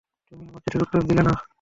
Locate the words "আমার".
0.43-0.61